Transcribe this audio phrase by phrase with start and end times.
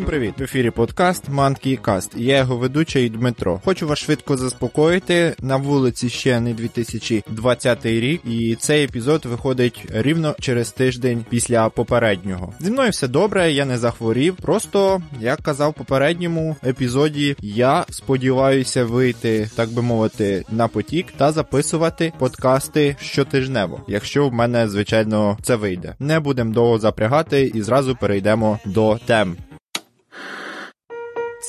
[0.00, 0.34] Всім привіт!
[0.38, 2.12] В ефірі подкаст Манкі Каст.
[2.16, 3.60] Я його ведучий Дмитро.
[3.64, 5.34] Хочу вас швидко заспокоїти.
[5.40, 12.52] На вулиці ще не 2020 рік, і цей епізод виходить рівно через тиждень після попереднього.
[12.60, 14.36] Зі мною все добре, я не захворів.
[14.36, 22.12] Просто як казав попередньому епізоді, я сподіваюся вийти, так би мовити, на потік та записувати
[22.18, 25.94] подкасти щотижнево, якщо в мене звичайно це вийде.
[25.98, 29.36] Не будемо довго запрягати і зразу перейдемо до тем.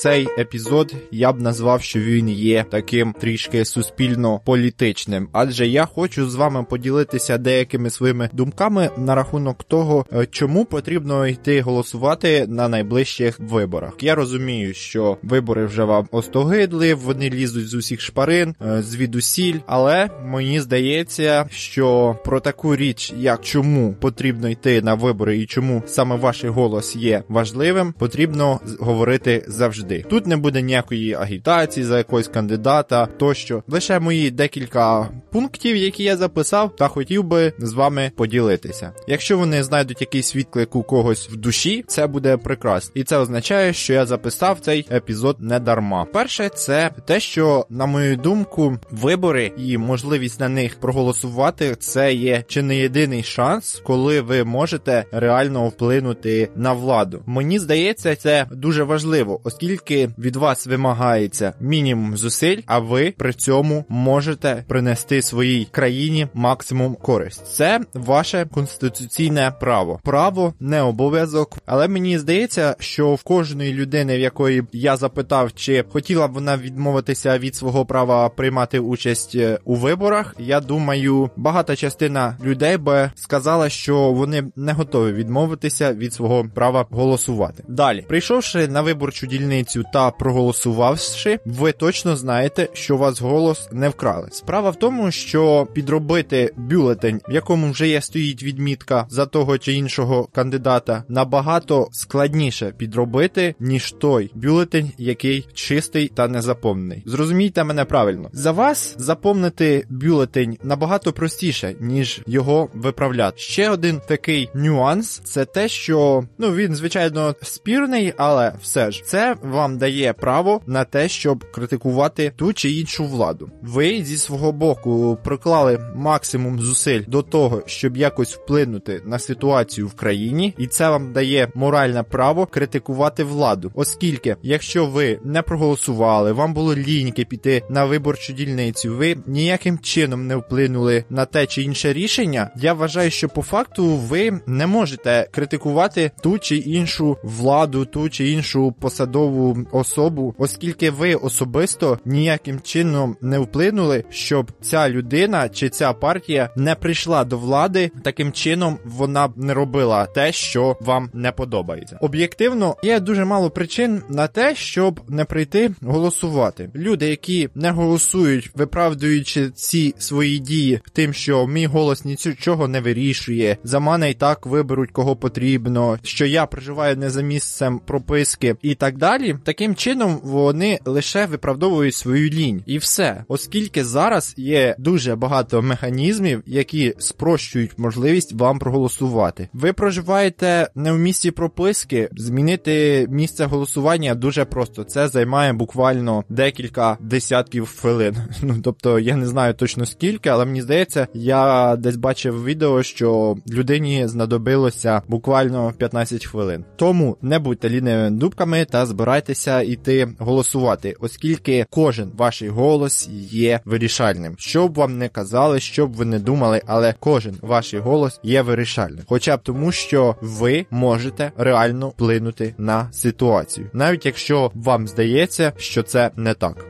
[0.02, 6.34] Цей епізод я б назвав, що він є таким трішки суспільно-політичним, адже я хочу з
[6.34, 13.40] вами поділитися деякими своїми думками на рахунок того, е, чому потрібно йти голосувати на найближчих
[13.40, 13.92] виборах.
[14.00, 20.10] Я розумію, що вибори вже вам остогидли, вони лізуть з усіх шпарин, е, звідусіль, але
[20.24, 26.16] мені здається, що про таку річ, як чому потрібно йти на вибори і чому саме
[26.16, 30.10] ваш голос є важливим, потрібно говорити завжди завжди.
[30.10, 33.62] Тут не буде ніякої агітації за якогось кандидата тощо.
[33.68, 38.92] Лише мої декілька пунктів, які я записав, та хотів би з вами поділитися.
[39.08, 42.92] Якщо вони знайдуть якийсь відклик у когось в душі, це буде прекрасно.
[42.94, 46.04] І це означає, що я записав цей епізод не дарма.
[46.04, 52.44] Перше, це те, що, на мою думку, вибори і можливість на них проголосувати це є
[52.48, 57.22] чи не єдиний шанс, коли ви можете реально вплинути на владу.
[57.26, 63.32] Мені здається, це дуже важливо, оскільки оскільки від вас вимагається мінімум зусиль, а ви при
[63.32, 67.54] цьому можете принести своїй країні максимум користь.
[67.54, 70.00] Це ваше конституційне право.
[70.04, 75.84] Право не обов'язок, але мені здається, що в кожної людини, в якої я запитав, чи
[75.92, 80.34] хотіла б вона відмовитися від свого права приймати участь е, у виборах.
[80.38, 86.86] Я думаю, багата частина людей би сказала, що вони не готові відмовитися від свого права
[86.90, 87.64] голосувати.
[87.68, 93.88] Далі, прийшовши на виборчу дільницю петицію та проголосувавши, ви точно знаєте, що вас голос не
[93.88, 94.28] вкрали.
[94.30, 99.72] Справа в тому, що підробити бюлетень, в якому вже є стоїть відмітка за того чи
[99.72, 107.02] іншого кандидата, набагато складніше підробити, ніж той бюлетень, який чистий та незаповнений.
[107.06, 108.30] Зрозумійте мене правильно.
[108.32, 113.38] За вас заповнити бюлетень набагато простіше, ніж його виправляти.
[113.38, 119.36] Ще один такий нюанс це те, що ну він звичайно спірний, але все ж це
[119.52, 123.50] вам дає право на те, щоб критикувати ту чи іншу владу.
[123.62, 129.94] Ви зі свого боку приклали максимум зусиль до того, щоб якось вплинути на ситуацію в
[129.94, 136.54] країні, і це вам дає моральне право критикувати владу, оскільки, якщо ви не проголосували, вам
[136.54, 141.92] було ліньки піти на виборчу дільницю, ви ніяким чином не вплинули на те чи інше
[141.92, 142.50] рішення.
[142.56, 148.30] Я вважаю, що по факту ви не можете критикувати ту чи іншу владу, ту чи
[148.30, 149.41] іншу посадову
[149.72, 156.74] особу, оскільки ви особисто ніяким чином не вплинули, щоб ця людина чи ця партія не
[156.74, 161.98] прийшла до влади, таким чином вона б не робила те, що вам не подобається.
[162.00, 166.70] Об'єктивно, є дуже мало причин на те, щоб не прийти голосувати.
[166.74, 173.56] Люди, які не голосують, виправдуючи ці свої дії тим, що мій голос нічого не вирішує,
[173.64, 178.74] за мене і так виберуть кого потрібно, що я проживаю не за місцем прописки і
[178.74, 179.31] так далі.
[179.44, 186.42] Таким чином вони лише виправдовують свою лінь, і все, оскільки зараз є дуже багато механізмів,
[186.46, 189.48] які спрощують можливість вам проголосувати.
[189.52, 194.84] Ви проживаєте не в місці прописки, змінити місце голосування дуже просто.
[194.84, 198.16] Це займає буквально декілька десятків хвилин.
[198.42, 203.36] Ну тобто я не знаю точно скільки, але мені здається, я десь бачив відео, що
[203.52, 206.64] людині знадобилося буквально 15 хвилин.
[206.76, 213.60] Тому не будьте лінивими дубками та збирайте збиратися іти голосувати, оскільки кожен ваш голос є
[213.64, 214.34] вирішальним.
[214.38, 218.42] Що б вам не казали, що б ви не думали, але кожен ваш голос є
[218.42, 219.04] вирішальним.
[219.06, 225.82] Хоча б тому, що ви можете реально вплинути на ситуацію, навіть якщо вам здається, що
[225.82, 226.66] це не так.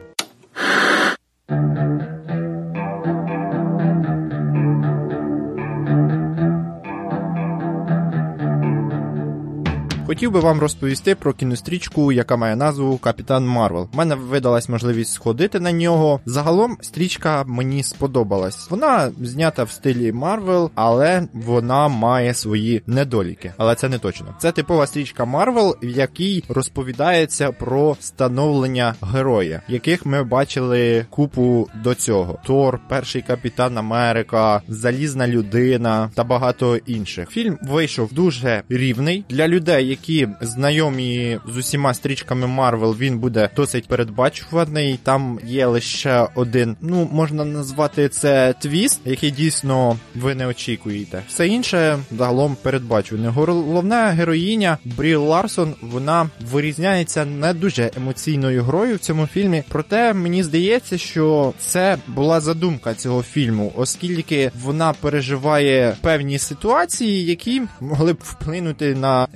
[10.12, 13.88] Хотів би вам розповісти про кінострічку, яка має назву Капітан Марвел.
[13.94, 16.20] У мене видалась можливість сходити на нього.
[16.26, 18.70] Загалом стрічка мені сподобалась.
[18.70, 23.52] Вона знята в стилі Марвел, але вона має свої недоліки.
[23.56, 24.26] Але це не точно.
[24.38, 31.94] Це типова стрічка Марвел, в якій розповідається про становлення героя, яких ми бачили купу до
[31.94, 37.30] цього: Тор, Перший Капітан Америка, Залізна людина та багато інших.
[37.30, 43.50] Фільм вийшов дуже рівний для людей, які які знайомі з усіма стрічками Марвел, він буде
[43.56, 44.98] досить передбачуваний.
[45.02, 51.22] Там є лише один, ну можна назвати це твіст, який дійсно ви не очікуєте.
[51.28, 53.28] Все інше загалом передбачуване.
[53.28, 59.62] Головна героїня Брі Ларсон вона вирізняється не дуже емоційною грою в цьому фільмі.
[59.68, 67.62] Проте мені здається, що це була задумка цього фільму, оскільки вона переживає певні ситуації, які
[67.80, 69.28] могли б вплинути на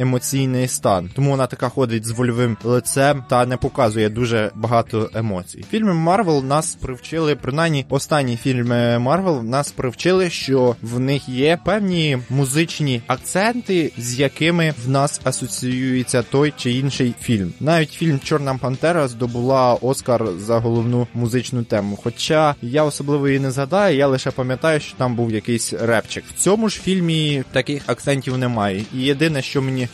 [0.56, 1.10] емоційний стан.
[1.14, 5.64] Тому вона така ходить з вольовим лицем та не показує дуже багато емоцій.
[5.70, 12.18] Фільми Марвел нас привчили, принаймні останні фільми Марвел нас привчили, що в них є певні
[12.30, 17.52] музичні акценти, з якими в нас асоціюється той чи інший фільм.
[17.60, 21.98] Навіть фільм Чорна Пантера здобула Оскар за головну музичну тему.
[22.02, 26.24] Хоча я особливо її не згадаю, я лише пам'ятаю, що там був якийсь репчик.
[26.30, 28.84] В цьому ж фільмі таких акцентів немає.
[28.94, 29.88] І єдине, що мені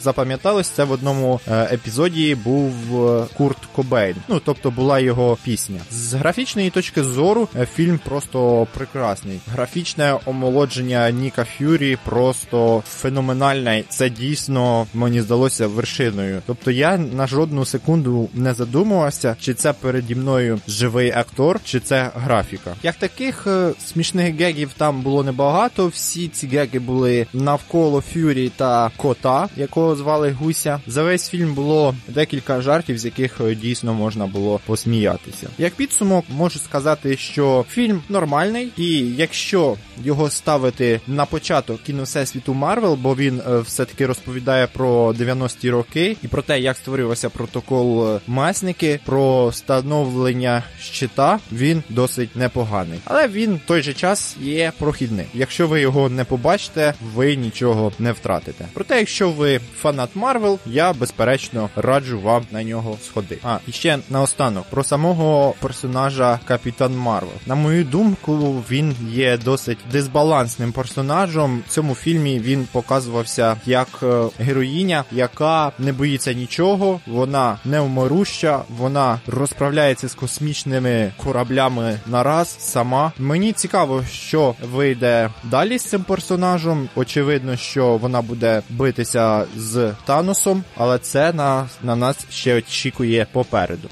[0.52, 2.72] запам'яталось, це в одному е, епізоді був
[3.08, 4.16] е, Курт Кобейн.
[4.28, 5.80] Ну тобто була його пісня.
[5.90, 9.40] З графічної точки зору е, фільм просто прекрасний.
[9.52, 13.84] Графічне омолодження Ніка Ф'юрі просто феноменальне.
[13.88, 16.42] Це дійсно мені здалося вершиною.
[16.46, 22.10] Тобто я на жодну секунду не задумувався, чи це переді мною живий актор, чи це
[22.14, 22.74] графіка.
[22.82, 23.46] Як таких
[23.86, 25.86] смішних гегів там було небагато.
[25.86, 30.80] Всі ці геги були навколо Ф'юрі та кота, якого звали Гуся.
[30.86, 35.48] За весь фільм було декілька жартів, з яких е, дійсно можна було посміятися.
[35.58, 42.54] Як підсумок, можу сказати, що фільм нормальний, і якщо його ставити на початок кіно всесвіту
[42.54, 48.18] Марвел, бо він е, все-таки розповідає про 90-ті роки і про те, як створювався протокол
[48.26, 53.00] Месники, про становлення Щита, він досить непоганий.
[53.04, 55.26] Але він в той же час є прохідним.
[55.34, 58.66] Якщо ви його не побачите, ви нічого не втратите.
[58.72, 60.31] Проте, якщо ви фанат Марвел,
[60.66, 63.38] я безперечно раджу вам на нього сходити.
[63.44, 67.32] А і ще наостанок про самого персонажа Капітан Марвел.
[67.46, 71.62] На мою думку, він є досить дисбалансним персонажем.
[71.68, 79.20] В цьому фільмі він показувався як е, героїня, яка не боїться нічого, вона невмируща, вона
[79.26, 83.12] розправляється з космічними кораблями нараз сама.
[83.18, 86.88] Мені цікаво, що вийде далі з цим персонажем.
[86.96, 93.88] Очевидно, що вона буде битися з Таносом, але це на, на нас ще очікує попереду.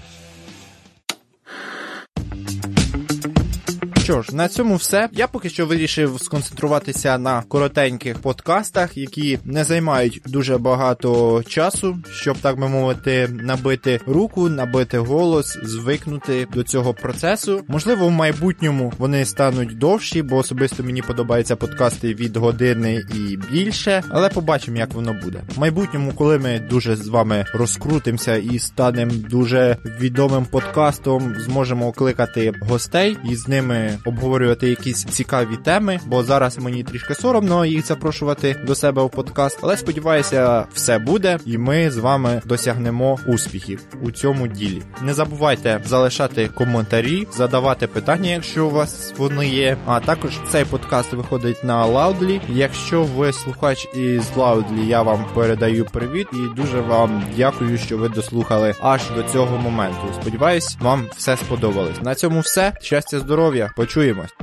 [4.10, 5.08] Що ж, на цьому все.
[5.12, 12.38] Я поки що вирішив сконцентруватися на коротеньких подкастах, які не займають дуже багато часу, щоб
[12.38, 17.64] так би мовити, набити руку, набити голос, звикнути до цього процесу.
[17.68, 24.02] Можливо, в майбутньому вони стануть довші, бо особисто мені подобаються подкасти від години і більше.
[24.08, 25.42] Але побачимо, як воно буде.
[25.56, 32.52] В майбутньому, коли ми дуже з вами розкрутимося і станемо дуже відомим подкастом, зможемо окликати
[32.60, 38.56] гостей і з ними обговорювати якісь цікаві теми, бо зараз мені трішки соромно їх запрошувати
[38.66, 39.58] до себе в подкаст.
[39.62, 44.82] Але сподіваюся, все буде, і ми з вами досягнемо успіхів у цьому ділі.
[45.02, 49.76] Не забувайте залишати коментарі, задавати питання, якщо у вас вони є.
[49.86, 52.40] А також цей подкаст виходить на Loudly.
[52.48, 58.08] Якщо ви слухач із Loudly, я вам передаю привіт і дуже вам дякую, що ви
[58.08, 60.00] дослухали аж до цього моменту.
[60.20, 62.02] Сподіваюсь, вам все сподобалось.
[62.02, 62.72] На цьому все.
[62.80, 63.70] Щастя, здоров'я.
[63.89, 64.33] Почуємось.